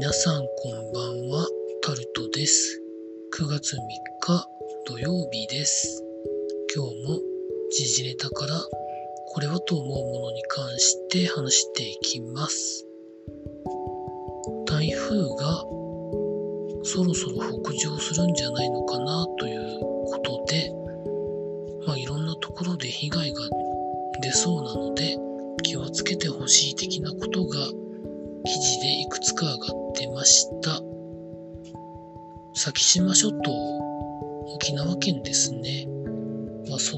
[0.00, 1.46] 皆さんこんばんは、
[1.82, 2.80] タルトです。
[3.38, 3.78] 9月3
[4.22, 4.48] 日
[4.86, 6.02] 土曜日です。
[6.74, 7.20] 今日も
[7.70, 8.54] 時事ネタから
[9.28, 12.86] これはと思うものに関して話していきます。
[14.64, 15.64] 台風が
[16.82, 19.19] そろそろ北上するんじゃないのかな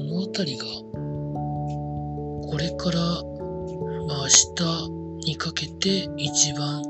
[0.03, 0.65] のあたりが、
[2.49, 2.99] これから、
[4.07, 6.83] まあ、明日にかけて一番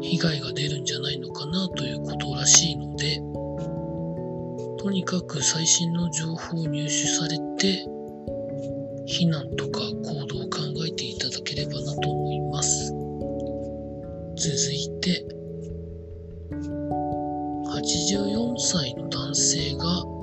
[0.00, 3.20] 被害が出るんじゃないのかなということらしいので、
[4.78, 7.84] とにかく最新の情報を入手されて、
[9.06, 12.92] 避難とか行動を考えていただければなと思います。
[14.36, 15.26] 続いて、
[17.68, 20.13] 84歳の男性が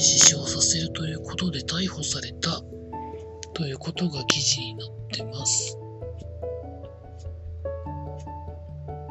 [0.00, 2.62] 死傷させるということで逮捕された
[3.52, 5.76] ということが記事になってます。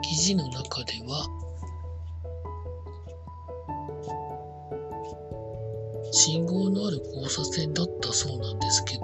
[0.01, 1.27] 記事の中では、
[6.11, 9.01] 信号のある交差点だったそうなんですけど、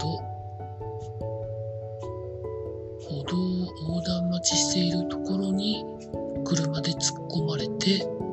[3.08, 3.42] 歩道を
[3.90, 5.86] 横断待ちしているところに
[6.44, 8.25] 車で突っ込まれて、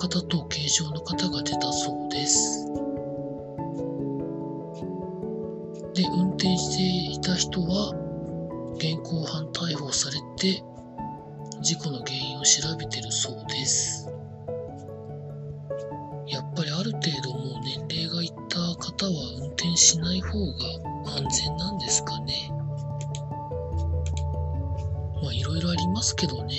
[0.00, 2.66] 方と軽傷の方が出たそうです。
[5.92, 7.92] で、運転していた人は
[8.76, 10.64] 現行犯逮捕されて、
[11.60, 14.08] 事故の原因を調べてるそうです。
[16.26, 20.64] やっぱりある程度もう年齢がいった方は運転しない方が
[21.18, 22.50] 安全なんですかね。
[25.22, 26.54] まあいろいろありますけどね、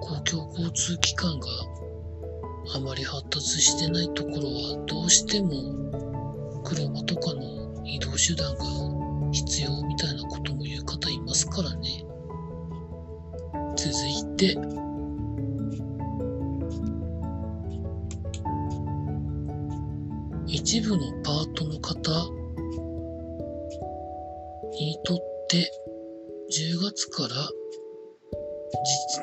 [0.00, 1.46] 公共交通機関が
[2.74, 8.64] あまり発達してないところはどうしても車とかの移動手段が
[9.32, 12.04] 必要みたいなことも言う方いますからね。
[13.76, 14.56] 続いて、
[20.46, 22.10] 一部のパートの方
[24.72, 25.70] にとって
[26.50, 27.28] 10月から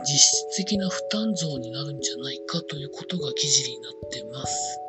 [0.03, 4.79] 実質的な負担増になるんじゃないかということが記事になってます。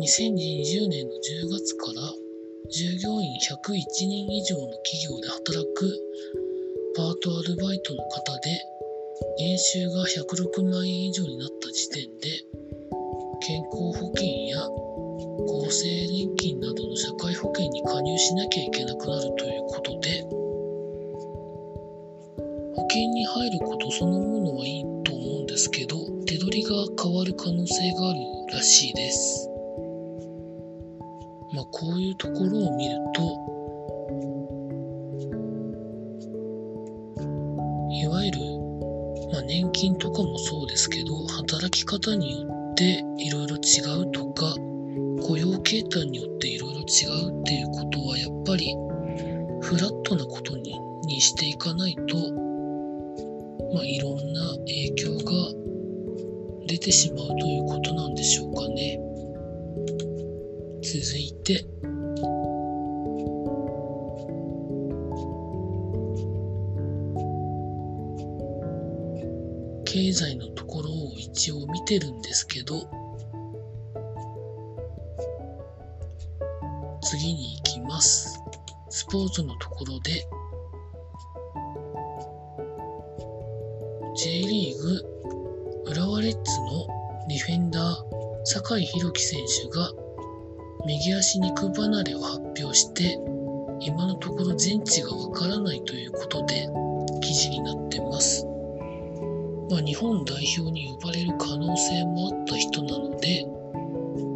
[0.00, 2.02] 2020年の10月から
[2.70, 5.92] 従業員101人以上の企業で働く
[6.96, 8.60] パートアルバイトの方で
[9.38, 12.28] 年収が106万円以上になった時点で
[13.46, 19.51] 健康保険や厚生年金などの社会保険に加入しなきゃいけなくなるという
[22.92, 28.18] 険に入ることそのものはいいと思うんですけど手取りが変わる可能性がある
[28.52, 29.48] らしいです。
[31.54, 33.22] まあこういうところを見ると
[37.90, 38.38] いわゆる、
[39.32, 44.54] まあ、年金とかもそうですけど働き方によっていろいろ違うとか
[45.26, 48.74] 雇用形態によっていろいろ違うっていうことはやっぱり
[49.62, 52.41] フラットなことににしていかないと、
[53.72, 55.32] まあ、いろんな影響が
[56.66, 59.00] 出てしまうということなんでしょうかね。
[60.82, 61.64] 続いて、
[69.84, 72.80] 経済のところを一応見てるんですけど、
[77.02, 78.40] 次に行きます。
[78.88, 80.26] スポーツのところで、
[84.82, 85.00] グ
[85.86, 86.86] 浦和レッズの
[87.28, 87.94] ディフェンダー
[88.44, 89.92] 酒井宏樹選手が
[90.84, 93.16] 右足肉離れを発表して
[93.78, 96.68] 今のところ全治がわからないということで
[97.20, 98.44] 記事になってます。
[99.70, 103.46] まあ、日本代表に呼ばれる可能性もあった人なので、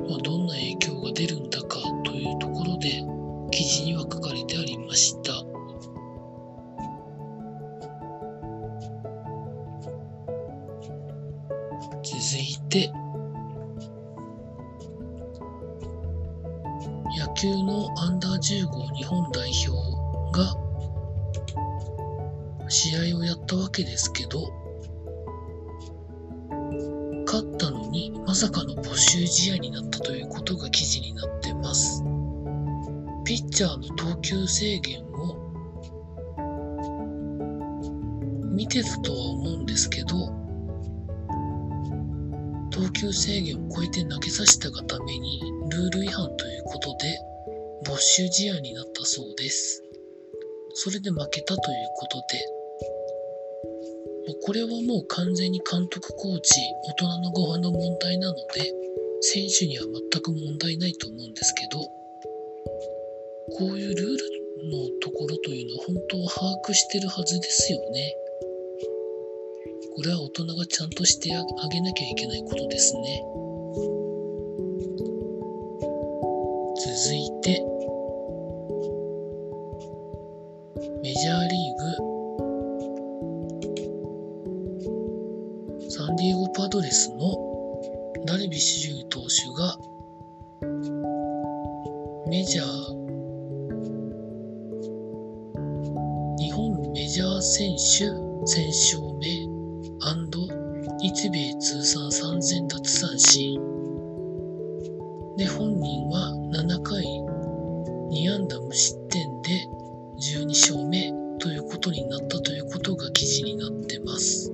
[0.08, 3.02] まあ、どんな影響が出るんだかというところで
[3.50, 4.25] 記事には書か
[18.48, 19.72] 10号日本代表
[20.31, 20.54] が
[22.69, 24.52] 試合をやったわけですけど
[27.26, 32.04] 勝ったのにまさかの募集試合になったということが記事になってます。
[33.25, 35.37] ピッチャーの投球制限を
[38.52, 40.32] 見てたとは思うんですけど
[42.70, 47.36] 投球制限を超えて投げさせたがためにルール違反ということで
[47.87, 49.83] 没収試合になったそうです。
[50.75, 52.56] それで負けたということで、
[54.43, 58.73] これはもう完全に監督コーチ、大人のご飯の問題なので、
[59.21, 61.79] 選手には全く問題ないと思うんですけど、
[63.59, 64.37] こういうルール
[64.71, 68.15] のところというのは本当は把握してるはずですよね。
[69.94, 73.45] これは大人がちゃんとしてあげなきゃいけないことですね。
[92.28, 92.67] メジャー。
[96.38, 98.06] 日本メジャー選手
[98.46, 99.56] 選勝目
[100.99, 103.55] 日米通算3000奪三振。
[105.37, 107.05] で本人は7回
[108.11, 109.50] 2安打無失点で
[110.19, 114.50] 12勝目ということになったということが記事になってます。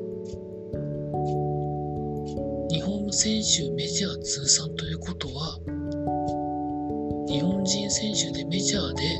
[2.70, 5.58] 日本選手メジャー通算ということは
[7.72, 9.18] 人選手でメジャーで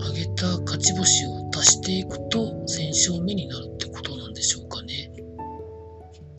[0.00, 2.38] 挙げた勝ち星を足していくと
[2.68, 5.10] 1000勝目になるってことなんでしょうかね。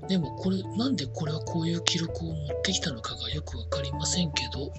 [0.08, 4.72] でもこれ、なんでこれはこういう記録を持ってきたのかがよくわかりませんけど、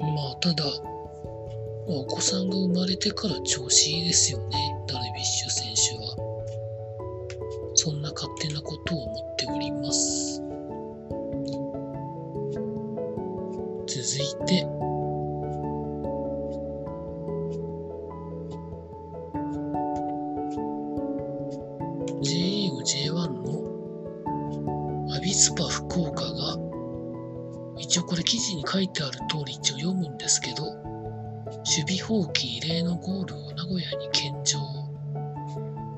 [0.00, 0.64] まあ、ただ、
[1.86, 4.63] お子さんが生まれてから調子いいですよね、
[22.84, 23.16] J1 の
[25.16, 26.58] アビスパ福岡が、
[27.78, 30.76] 一応これ記事に書いてある通り一応読むんですけど、守
[31.96, 34.58] 備放棄異例のゴールを名古屋に献上。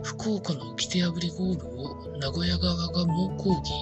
[0.05, 3.73] 福岡の掟破りゴールを名古屋側が猛抗議。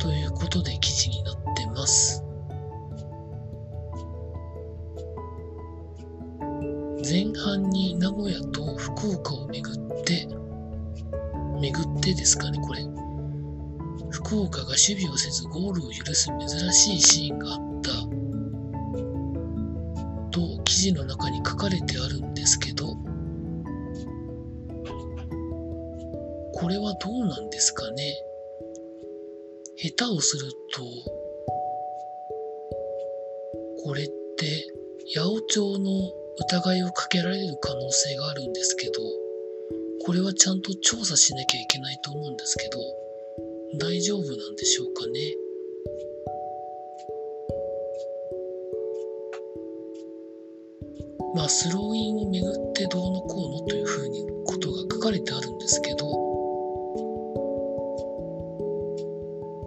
[0.00, 2.24] ということで記事になってます。
[7.04, 9.46] 前半に名古屋と福岡を
[12.02, 12.82] 巡ってですかね、これ。
[14.10, 17.92] 福岡が守備をせずゴールを許す珍しいシーンがあった
[20.30, 22.96] と記事の中に書かれてあるんですけど、
[26.54, 28.14] これはどうなんですかね。
[29.76, 30.82] 下手をすると、
[33.84, 34.66] これって
[35.14, 35.90] 八百長の
[36.38, 39.21] 疑いをかけられる可能性があるんですけど、
[40.04, 42.78] これはちゃんと調査しなきゃいけないと思うんですけど、
[43.78, 45.20] 大丈夫なんでしょうかね？
[51.34, 56.06] まあ、スローインをめぐってどうのこうのというふうにことが書かれてあるんですけど、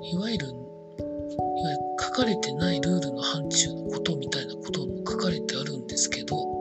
[0.03, 0.55] いわゆる、いわ
[1.71, 6.54] ゆる書かれてないルールの範疇のことみたいなことも書かれてあるんですけど、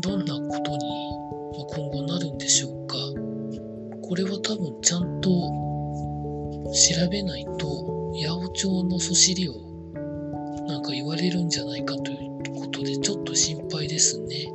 [0.00, 1.18] どんなことに
[1.74, 2.96] 今後なるんでしょうか。
[4.00, 9.54] これは多分ちゃんと調べないと八百長のそしりを
[10.68, 14.52] なんか言われるんじゃないかということでちょっと心配ですね。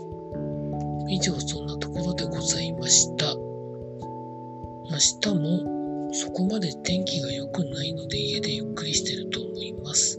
[1.10, 3.36] 以上そんなところでございました。
[3.36, 10.18] 明日もそこまで天気が良くないので家でゆっくりしてると思います。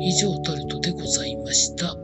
[0.00, 1.95] 以上タルトでございました。